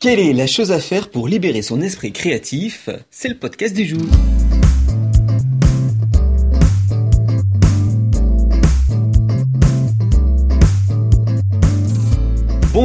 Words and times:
Quelle 0.00 0.20
est 0.20 0.32
la 0.32 0.46
chose 0.46 0.70
à 0.70 0.78
faire 0.78 1.10
pour 1.10 1.26
libérer 1.26 1.60
son 1.60 1.80
esprit 1.80 2.12
créatif? 2.12 2.88
C'est 3.10 3.26
le 3.26 3.34
podcast 3.34 3.74
du 3.74 3.84
jour. 3.84 4.06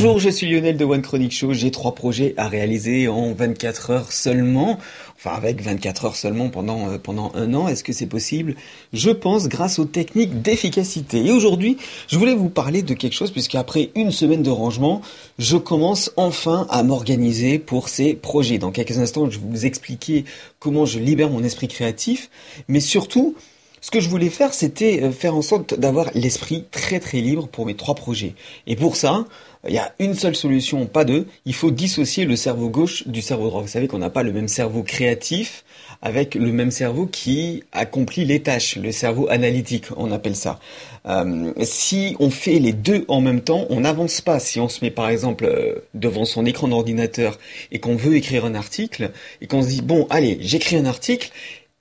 Bonjour, 0.00 0.20
je 0.20 0.30
suis 0.30 0.48
Lionel 0.48 0.76
de 0.76 0.84
One 0.84 1.02
Chronic 1.02 1.32
Show. 1.32 1.54
J'ai 1.54 1.72
trois 1.72 1.92
projets 1.92 2.32
à 2.36 2.46
réaliser 2.46 3.08
en 3.08 3.32
24 3.32 3.90
heures 3.90 4.12
seulement. 4.12 4.78
Enfin, 5.16 5.32
avec 5.32 5.60
24 5.60 6.04
heures 6.04 6.14
seulement 6.14 6.50
pendant, 6.50 6.88
euh, 6.88 6.98
pendant 6.98 7.32
un 7.34 7.52
an. 7.52 7.66
Est-ce 7.66 7.82
que 7.82 7.92
c'est 7.92 8.06
possible? 8.06 8.54
Je 8.92 9.10
pense 9.10 9.48
grâce 9.48 9.80
aux 9.80 9.86
techniques 9.86 10.40
d'efficacité. 10.40 11.26
Et 11.26 11.32
aujourd'hui, 11.32 11.78
je 12.06 12.16
voulais 12.16 12.36
vous 12.36 12.48
parler 12.48 12.82
de 12.82 12.94
quelque 12.94 13.14
chose 13.14 13.32
puisqu'après 13.32 13.90
une 13.96 14.12
semaine 14.12 14.44
de 14.44 14.50
rangement, 14.50 15.02
je 15.40 15.56
commence 15.56 16.12
enfin 16.16 16.68
à 16.70 16.84
m'organiser 16.84 17.58
pour 17.58 17.88
ces 17.88 18.14
projets. 18.14 18.58
Dans 18.58 18.70
quelques 18.70 18.98
instants, 18.98 19.28
je 19.28 19.40
vais 19.40 19.46
vous 19.50 19.66
expliquer 19.66 20.24
comment 20.60 20.86
je 20.86 21.00
libère 21.00 21.28
mon 21.28 21.42
esprit 21.42 21.66
créatif. 21.66 22.30
Mais 22.68 22.78
surtout, 22.78 23.34
ce 23.80 23.90
que 23.90 24.00
je 24.00 24.08
voulais 24.08 24.30
faire, 24.30 24.54
c'était 24.54 25.02
euh, 25.02 25.10
faire 25.10 25.34
en 25.34 25.42
sorte 25.42 25.78
d'avoir 25.78 26.10
l'esprit 26.14 26.64
très 26.70 27.00
très 27.00 27.20
libre 27.20 27.48
pour 27.48 27.66
mes 27.66 27.74
trois 27.74 27.94
projets. 27.94 28.34
Et 28.66 28.76
pour 28.76 28.96
ça, 28.96 29.24
il 29.66 29.74
y 29.74 29.78
a 29.78 29.92
une 29.98 30.14
seule 30.14 30.36
solution, 30.36 30.86
pas 30.86 31.04
deux. 31.04 31.26
Il 31.44 31.54
faut 31.54 31.70
dissocier 31.70 32.24
le 32.24 32.36
cerveau 32.36 32.68
gauche 32.68 33.06
du 33.08 33.22
cerveau 33.22 33.48
droit. 33.48 33.62
Vous 33.62 33.68
savez 33.68 33.88
qu'on 33.88 33.98
n'a 33.98 34.10
pas 34.10 34.22
le 34.22 34.32
même 34.32 34.48
cerveau 34.48 34.82
créatif 34.82 35.64
avec 36.00 36.34
le 36.34 36.52
même 36.52 36.70
cerveau 36.70 37.06
qui 37.06 37.64
accomplit 37.72 38.24
les 38.24 38.40
tâches, 38.40 38.76
le 38.76 38.92
cerveau 38.92 39.28
analytique, 39.28 39.86
on 39.96 40.12
appelle 40.12 40.36
ça. 40.36 40.60
Euh, 41.06 41.52
si 41.62 42.16
on 42.20 42.30
fait 42.30 42.58
les 42.58 42.72
deux 42.72 43.04
en 43.08 43.20
même 43.20 43.40
temps, 43.40 43.66
on 43.70 43.80
n'avance 43.80 44.20
pas. 44.20 44.38
Si 44.38 44.60
on 44.60 44.68
se 44.68 44.84
met 44.84 44.90
par 44.90 45.08
exemple 45.08 45.44
euh, 45.44 45.84
devant 45.94 46.24
son 46.24 46.46
écran 46.46 46.68
d'ordinateur 46.68 47.38
et 47.72 47.80
qu'on 47.80 47.96
veut 47.96 48.16
écrire 48.16 48.44
un 48.44 48.54
article 48.54 49.10
et 49.40 49.46
qu'on 49.46 49.62
se 49.62 49.68
dit 49.68 49.82
bon 49.82 50.06
allez 50.10 50.38
j'écris 50.40 50.76
un 50.76 50.84
article 50.84 51.32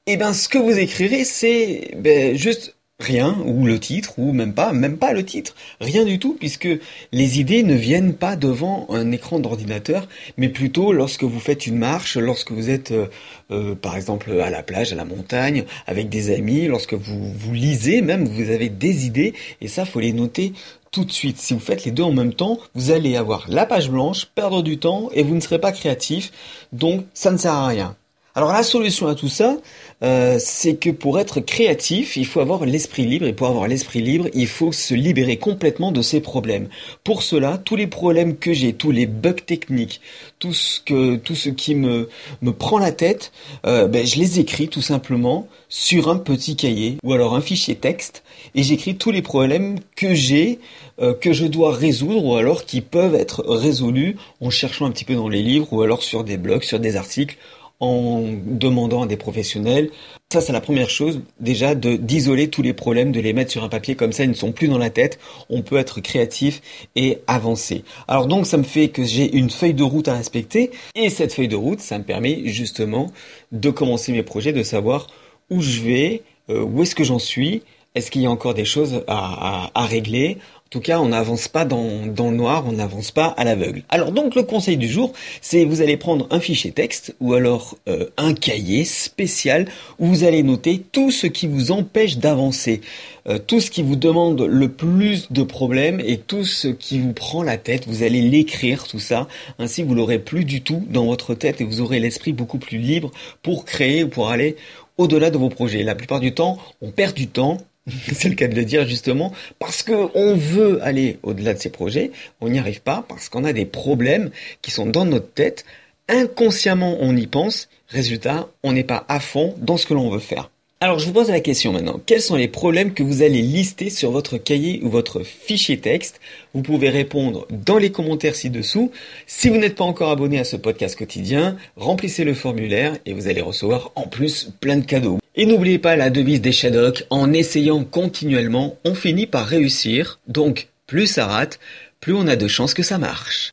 et 0.07 0.13
eh 0.13 0.17
ben 0.17 0.31
ce 0.31 0.47
que 0.47 0.57
vous 0.57 0.79
écrirez 0.79 1.25
c'est 1.25 1.91
ben, 1.97 2.37
juste 2.37 2.77
rien 2.97 3.37
ou 3.45 3.65
le 3.65 3.77
titre 3.77 4.13
ou 4.17 4.31
même 4.31 4.53
pas 4.53 4.71
même 4.71 4.97
pas 4.97 5.11
le 5.11 5.25
titre 5.25 5.53
rien 5.81 6.05
du 6.05 6.17
tout 6.17 6.33
puisque 6.39 6.69
les 7.11 7.39
idées 7.41 7.61
ne 7.61 7.75
viennent 7.75 8.13
pas 8.13 8.37
devant 8.37 8.87
un 8.89 9.11
écran 9.11 9.39
d'ordinateur 9.39 10.07
mais 10.37 10.47
plutôt 10.47 10.93
lorsque 10.93 11.25
vous 11.25 11.41
faites 11.41 11.67
une 11.67 11.77
marche 11.77 12.15
lorsque 12.15 12.53
vous 12.53 12.69
êtes 12.69 12.91
euh, 12.91 13.07
euh, 13.51 13.75
par 13.75 13.97
exemple 13.97 14.31
à 14.39 14.49
la 14.49 14.63
plage 14.63 14.93
à 14.93 14.95
la 14.95 15.03
montagne 15.03 15.65
avec 15.87 16.07
des 16.07 16.33
amis 16.33 16.67
lorsque 16.67 16.93
vous 16.93 17.33
vous 17.33 17.53
lisez 17.53 18.01
même 18.01 18.29
vous 18.29 18.49
avez 18.49 18.69
des 18.69 19.05
idées 19.05 19.33
et 19.59 19.67
ça 19.67 19.83
faut 19.83 19.99
les 19.99 20.13
noter 20.13 20.53
tout 20.89 21.03
de 21.03 21.11
suite. 21.11 21.37
Si 21.37 21.53
vous 21.53 21.59
faites 21.59 21.83
les 21.83 21.91
deux 21.91 22.01
en 22.01 22.13
même 22.13 22.33
temps, 22.33 22.57
vous 22.73 22.91
allez 22.91 23.17
avoir 23.17 23.45
la 23.49 23.65
page 23.65 23.91
blanche, 23.91 24.25
perdre 24.33 24.63
du 24.63 24.79
temps 24.79 25.09
et 25.13 25.21
vous 25.21 25.35
ne 25.35 25.41
serez 25.41 25.59
pas 25.59 25.73
créatif. 25.73 26.31
Donc 26.71 27.05
ça 27.13 27.29
ne 27.29 27.37
sert 27.37 27.53
à 27.53 27.67
rien. 27.67 27.95
Alors 28.37 28.53
la 28.53 28.61
solution 28.61 29.07
à 29.07 29.15
tout 29.15 29.29
ça, 29.29 29.57
euh, 30.03 30.37
c'est 30.39 30.75
que 30.75 30.91
pour 30.91 31.19
être 31.19 31.39
créatif, 31.39 32.17
il 32.17 32.27
faut 32.27 32.39
avoir 32.39 32.65
l'esprit 32.65 33.03
libre 33.03 33.25
et 33.25 33.33
pour 33.33 33.47
avoir 33.47 33.67
l'esprit 33.67 33.99
libre, 33.99 34.27
il 34.35 34.45
faut 34.45 34.71
se 34.71 34.93
libérer 34.93 35.37
complètement 35.37 35.91
de 35.91 36.03
ses 36.03 36.21
problèmes. 36.21 36.69
Pour 37.03 37.23
cela, 37.23 37.57
tous 37.57 37.75
les 37.75 37.87
problèmes 37.87 38.37
que 38.37 38.53
j'ai, 38.53 38.73
tous 38.73 38.91
les 38.91 39.07
bugs 39.07 39.33
techniques, 39.33 40.01
tout 40.37 40.53
ce 40.53 40.79
que 40.79 41.15
tout 41.15 41.33
ce 41.33 41.49
qui 41.49 41.73
me 41.73 42.09
me 42.43 42.51
prend 42.53 42.77
la 42.77 42.91
tête, 42.91 43.31
euh, 43.65 43.87
ben, 43.87 44.05
je 44.05 44.19
les 44.19 44.39
écris 44.39 44.67
tout 44.67 44.83
simplement 44.83 45.47
sur 45.67 46.07
un 46.07 46.17
petit 46.17 46.55
cahier 46.55 46.97
ou 47.03 47.13
alors 47.13 47.33
un 47.33 47.41
fichier 47.41 47.73
texte 47.73 48.21
et 48.53 48.61
j'écris 48.61 48.97
tous 48.97 49.09
les 49.09 49.23
problèmes 49.23 49.79
que 49.95 50.13
j'ai 50.13 50.59
euh, 51.01 51.15
que 51.15 51.33
je 51.33 51.47
dois 51.47 51.73
résoudre 51.73 52.23
ou 52.23 52.35
alors 52.35 52.65
qui 52.65 52.81
peuvent 52.81 53.15
être 53.15 53.43
résolus 53.47 54.15
en 54.41 54.51
cherchant 54.51 54.85
un 54.85 54.91
petit 54.91 55.05
peu 55.05 55.15
dans 55.15 55.27
les 55.27 55.41
livres 55.41 55.73
ou 55.73 55.81
alors 55.81 56.03
sur 56.03 56.23
des 56.23 56.37
blogs, 56.37 56.61
sur 56.61 56.79
des 56.79 56.97
articles 56.97 57.35
en 57.79 58.23
demandant 58.45 59.03
à 59.03 59.07
des 59.07 59.17
professionnels. 59.17 59.91
Ça, 60.31 60.41
c'est 60.41 60.51
la 60.51 60.61
première 60.61 60.89
chose, 60.89 61.21
déjà, 61.39 61.75
de 61.75 61.95
d'isoler 61.95 62.49
tous 62.49 62.61
les 62.61 62.73
problèmes, 62.73 63.11
de 63.11 63.19
les 63.19 63.33
mettre 63.33 63.51
sur 63.51 63.63
un 63.63 63.69
papier 63.69 63.95
comme 63.95 64.11
ça, 64.11 64.23
ils 64.23 64.29
ne 64.29 64.35
sont 64.35 64.51
plus 64.51 64.67
dans 64.67 64.77
la 64.77 64.89
tête. 64.89 65.19
On 65.49 65.61
peut 65.61 65.77
être 65.77 66.01
créatif 66.01 66.61
et 66.95 67.19
avancer. 67.27 67.83
Alors 68.07 68.27
donc, 68.27 68.45
ça 68.47 68.57
me 68.57 68.63
fait 68.63 68.89
que 68.89 69.03
j'ai 69.03 69.35
une 69.37 69.49
feuille 69.49 69.73
de 69.73 69.83
route 69.83 70.07
à 70.07 70.15
respecter. 70.15 70.71
Et 70.95 71.09
cette 71.09 71.33
feuille 71.33 71.47
de 71.47 71.55
route, 71.55 71.79
ça 71.79 71.97
me 71.99 72.03
permet 72.03 72.47
justement 72.47 73.11
de 73.51 73.69
commencer 73.69 74.11
mes 74.11 74.23
projets, 74.23 74.53
de 74.53 74.63
savoir 74.63 75.07
où 75.49 75.61
je 75.61 75.81
vais, 75.81 76.23
euh, 76.49 76.63
où 76.63 76.81
est-ce 76.81 76.95
que 76.95 77.03
j'en 77.03 77.19
suis, 77.19 77.61
est-ce 77.97 78.11
qu'il 78.11 78.21
y 78.21 78.27
a 78.27 78.29
encore 78.29 78.53
des 78.53 78.65
choses 78.65 79.03
à, 79.07 79.71
régler 79.75 80.37
en 80.67 80.69
tout 80.69 80.81
cas, 80.81 80.99
on 80.99 81.07
n'avance 81.07 81.47
pas 81.47 81.63
dans, 81.63 81.79
le 82.05 82.35
noir, 82.35 82.65
on 82.67 82.73
n'avance 82.73 83.11
pas 83.11 83.27
à 83.27 83.45
l'aveugle. 83.45 83.83
Alors 83.87 84.11
donc 84.11 84.35
le 84.35 84.43
conseil 84.43 84.75
du 84.75 84.89
jour, 84.89 85.13
c'est 85.39 85.63
vous 85.63 85.79
allez 85.81 85.95
prendre 85.95 86.27
un 86.29 86.41
fichier 86.41 86.73
texte 86.73 87.15
ou 87.21 87.35
alors 87.35 87.77
euh, 87.87 88.07
un 88.17 88.33
cahier 88.33 88.83
spécial 88.83 89.69
où 89.97 90.07
vous 90.07 90.25
allez 90.25 90.43
noter 90.43 90.83
tout 90.91 91.09
ce 91.09 91.25
qui 91.25 91.47
vous 91.47 91.71
empêche 91.71 92.17
d'avancer, 92.17 92.81
euh, 93.29 93.39
tout 93.39 93.61
ce 93.61 93.71
qui 93.71 93.81
vous 93.81 93.95
demande 93.95 94.41
le 94.41 94.67
plus 94.67 95.31
de 95.31 95.43
problèmes 95.43 96.01
et 96.01 96.17
tout 96.17 96.43
ce 96.43 96.67
qui 96.67 96.99
vous 96.99 97.13
prend 97.13 97.43
la 97.43 97.57
tête, 97.57 97.87
vous 97.87 98.03
allez 98.03 98.21
l'écrire 98.21 98.89
tout 98.89 98.99
ça, 98.99 99.29
ainsi 99.59 99.83
vous 99.83 99.95
l'aurez 99.95 100.19
plus 100.19 100.43
du 100.43 100.63
tout 100.63 100.83
dans 100.89 101.05
votre 101.05 101.33
tête 101.33 101.61
et 101.61 101.63
vous 101.63 101.79
aurez 101.79 102.01
l'esprit 102.01 102.33
beaucoup 102.33 102.57
plus 102.57 102.77
libre 102.77 103.11
pour 103.41 103.63
créer 103.63 104.03
ou 104.03 104.09
pour 104.09 104.31
aller 104.31 104.57
au-delà 104.97 105.29
de 105.29 105.37
vos 105.37 105.49
projets. 105.49 105.83
La 105.83 105.95
plupart 105.95 106.19
du 106.19 106.33
temps, 106.33 106.57
on 106.81 106.91
perd 106.91 107.15
du 107.15 107.27
temps 107.27 107.57
c'est 108.13 108.29
le 108.29 108.35
cas 108.35 108.47
de 108.47 108.55
le 108.55 108.65
dire 108.65 108.87
justement, 108.87 109.33
parce 109.59 109.83
qu'on 109.83 110.35
veut 110.35 110.83
aller 110.83 111.19
au-delà 111.23 111.53
de 111.53 111.59
ces 111.59 111.69
projets, 111.69 112.11
on 112.41 112.49
n'y 112.49 112.59
arrive 112.59 112.81
pas 112.81 113.05
parce 113.07 113.29
qu'on 113.29 113.43
a 113.43 113.53
des 113.53 113.65
problèmes 113.65 114.31
qui 114.61 114.71
sont 114.71 114.85
dans 114.85 115.05
notre 115.05 115.31
tête, 115.31 115.65
inconsciemment 116.09 116.97
on 116.99 117.15
y 117.15 117.27
pense, 117.27 117.69
résultat, 117.87 118.47
on 118.63 118.73
n'est 118.73 118.83
pas 118.83 119.05
à 119.07 119.19
fond 119.19 119.55
dans 119.59 119.77
ce 119.77 119.85
que 119.85 119.93
l'on 119.93 120.09
veut 120.09 120.19
faire. 120.19 120.49
Alors 120.79 120.99
je 120.99 121.07
vous 121.07 121.13
pose 121.13 121.31
la 121.31 121.39
question 121.39 121.73
maintenant, 121.73 121.99
quels 122.05 122.21
sont 122.21 122.35
les 122.35 122.47
problèmes 122.47 122.93
que 122.93 123.01
vous 123.01 123.23
allez 123.23 123.41
lister 123.41 123.89
sur 123.89 124.11
votre 124.11 124.37
cahier 124.37 124.79
ou 124.83 124.89
votre 124.89 125.23
fichier 125.23 125.79
texte? 125.79 126.21
Vous 126.53 126.61
pouvez 126.61 126.89
répondre 126.89 127.47
dans 127.49 127.79
les 127.79 127.91
commentaires 127.91 128.35
ci-dessous. 128.35 128.91
Si 129.25 129.49
vous 129.49 129.57
n'êtes 129.57 129.73
pas 129.73 129.85
encore 129.85 130.11
abonné 130.11 130.37
à 130.37 130.43
ce 130.43 130.55
podcast 130.55 130.95
quotidien, 130.95 131.57
remplissez 131.77 132.23
le 132.23 132.35
formulaire 132.35 132.95
et 133.07 133.13
vous 133.13 133.27
allez 133.27 133.41
recevoir 133.41 133.91
en 133.95 134.03
plus 134.03 134.51
plein 134.59 134.77
de 134.77 134.85
cadeaux. 134.85 135.17
Et 135.35 135.47
n'oubliez 135.47 135.79
pas 135.79 135.95
la 135.95 136.11
devise 136.11 136.41
des 136.41 136.51
Shadok, 136.51 137.05
en 137.09 137.33
essayant 137.33 137.83
continuellement, 137.83 138.77
on 138.85 138.93
finit 138.93 139.25
par 139.25 139.47
réussir. 139.47 140.19
Donc 140.27 140.67
plus 140.85 141.07
ça 141.07 141.25
rate, 141.25 141.59
plus 142.01 142.13
on 142.13 142.27
a 142.27 142.35
de 142.35 142.47
chances 142.47 142.75
que 142.75 142.83
ça 142.83 142.99
marche. 142.99 143.51